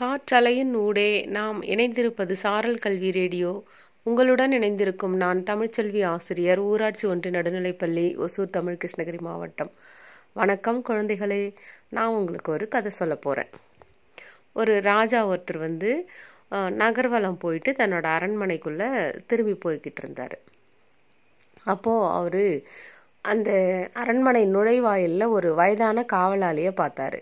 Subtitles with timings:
[0.00, 3.64] காற்றலையின் ஊடே நாம் இணைந்திருப்பது சாரல் கல்வி ரேடியோ.
[4.02, 9.70] உங்களுடன் இணைந்திருக்கும் நான் தமிழ்ச்செல்வி ஆசிரியர் ஊராட்சி ஒன்றிய நடுநிலைப்பள்ளி ஒசூர் தமிழ் கிருஷ்ணகிரி மாவட்டம்.
[10.32, 11.40] வணக்கம் குழந்தைகளே.
[11.88, 13.50] நான் உங்களுக்கு ஒரு கதை சொல்ல போகிறேன்
[14.52, 15.90] ஒரு ராஜா ஒருத்தர் வந்து
[16.82, 18.90] நகர்வலம் போயிட்டு தன்னோட அரண்மனைக்குள்ளே
[19.26, 20.36] திரும்பி போய்கிட்டு இருந்தார்.
[21.64, 22.44] அப்போது அவர்
[23.20, 23.50] அந்த
[24.02, 27.20] அரண்மனை நுழைவாயிலில் ஒரு வயதான காவலாளியை பார்த்தாரு.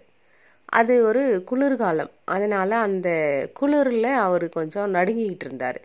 [0.68, 2.10] அது ஒரு குளிர்காலம்.
[2.24, 3.08] அதனால் அந்த
[3.60, 5.78] குளிரில் அவர் கொஞ்சம் நடுங்கிக்கிட்டு இருந்தார்.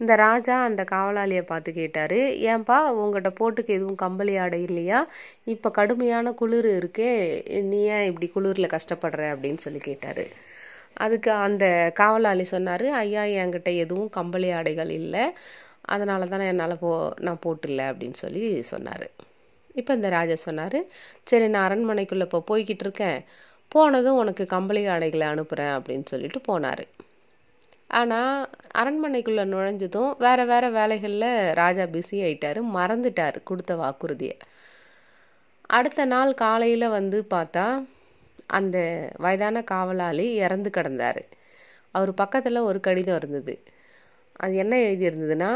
[0.00, 2.18] இந்த ராஜா அந்த காவலாளியை பார்த்து கேட்டார்
[2.50, 4.98] ஏன்பா உங்கள்கிட்ட போட்டுக்கு எதுவும் கம்பளி ஆடை இல்லையா?
[5.44, 7.10] இப்போ கடுமையான குளிர் இருக்கே
[7.70, 9.22] நீ ஏன் இப்படி குளிரில் கஷ்டப்படுற?
[9.34, 10.24] அப்படின்னு சொல்லி கேட்டார்.
[11.04, 11.64] அதுக்கு அந்த
[12.00, 15.24] காவலாளி சொன்னார் ஐயா என்கிட்ட எதுவும் கம்பளி ஆடைகள் இல்லை.
[15.94, 16.90] அதனால தான் என்னால் போ
[17.26, 19.06] நான் போட்டில்ல அப்படின்னு சொல்லி சொன்னார்.
[19.80, 20.78] இப்போ இந்த ராஜா சொன்னார்
[21.30, 23.18] சரி நான் அரண்மனைக்குள்ளே இப்போ போய்கிட்டு இருக்கேன்.
[23.68, 26.84] போனதும் உனக்கு கம்பளி ஆடைகளை அனுப்புகிறேன் அப்படின்னு சொல்லிட்டு போனார்.
[27.90, 34.36] ஆனால் அரண்மனைக்குள்ளே நுழைஞ்சதும் வேறு வேறு வேலைகளில் ராஜா பிஸி ஆயிட்டார் மறந்துட்டார் கொடுத்த வாக்குறுதியை.
[35.66, 37.66] அடுத்த நாள் காலையில் வந்து பார்த்தா
[38.46, 38.78] அந்த
[39.16, 41.22] வயதான காவலாளி இறந்து கிடந்தார்.
[41.90, 43.54] அவர் பக்கத்தில் ஒரு கடிதம் இருந்தது.
[44.36, 45.50] அது என்ன எழுதியிருந்ததுன்னா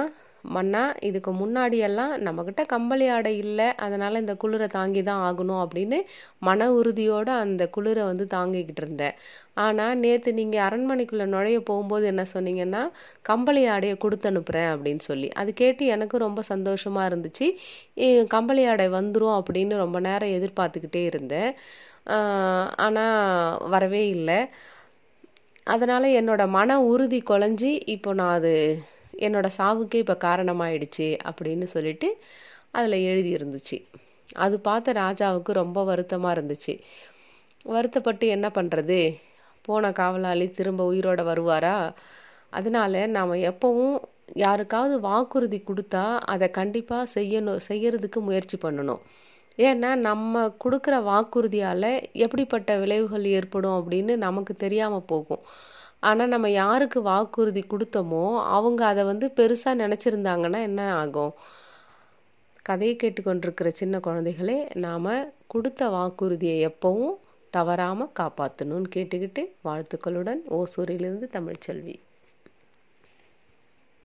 [0.54, 5.98] மன்னா இதுக்கு முன்னாடியெல்லாம் நம்மக்கிட்ட கம்பளி ஆடை இல்லை அதனால் இந்த குளிரை தாங்கி தான் ஆகணும் அப்படின்னு
[6.48, 9.16] மன உறுதியோடு அந்த குளிரை வந்து தாங்கிக்கிட்டு இருந்தேன்.
[9.64, 12.82] ஆனால் நேற்று நீங்கள் அரண்மனைக்குள்ளே நுழைய போகும்போது என்ன சொன்னீங்கன்னா
[13.30, 15.28] கம்பளி ஆடையை கொடுத்து அனுப்புகிறேன் அப்படின்னு சொல்லி.
[15.40, 17.48] அது கேட்டு எனக்கு ரொம்ப சந்தோஷமாக இருந்துச்சு.
[18.34, 21.50] கம்பளி ஆடை வந்துடும் அப்படின்னு ரொம்ப நேரம் எதிர்பார்த்துக்கிட்டே இருந்தேன்.
[22.86, 24.38] ஆனால் வரவே இல்லை.
[25.74, 28.54] அதனால் என்னோடய மன உறுதி குலைஞ்சி இப்போ நான் அது
[29.26, 32.08] என்னோடய சாவுக்கே இப்போ காரணமாயிடுச்சு அப்படின்னு சொல்லிட்டு
[32.76, 33.78] அதில் எழுதி இருந்துச்சு
[34.44, 36.74] அது பார்த்த ராஜாவுக்கு ரொம்ப வருத்தமாக இருந்துச்சு.
[37.64, 39.00] வருத்தப்பட்டு என்ன பண்ணுறது
[39.66, 41.76] போன காவலாளி திரும்ப உயிரோட வருவாரா?
[42.58, 43.96] அதனால நாம் எப்போவும்
[44.44, 49.02] யாருக்காவது வாக்குறுதி கொடுத்தா அதை கண்டிப்பாக செய்யணும் செய்யறதுக்கு முயற்சி பண்ணணும்.
[49.58, 51.90] ஏன்னா நம்ம கொடுக்குற வாக்குறுதியால்
[52.24, 55.42] எப்படிப்பட்ட விளைவுகள் ஏற்படும் அப்படின்னு நமக்கு தெரியாமல் போகும்.
[56.02, 58.24] ஆனால் நம்ம யாருக்கு வாக்குறுதி கொடுத்தோமோ
[58.56, 61.34] அவங்க அதை வந்து பெருசாக நினச்சிருந்தாங்கன்னா என்ன ஆகும்?
[62.62, 65.10] கதையை கேட்டுக்கொண்டிருக்கிற சின்ன குழந்தைகளே நாம்
[65.46, 67.14] கொடுத்த வாக்குறுதியை எப்பவும்
[67.50, 71.96] தவறாமல் காப்பாற்றணும்னு கேட்டுக்கிட்டு வாழ்த்துக்களுடன் ஓசூரிலிருந்து தமிழ்ச்செல்வி.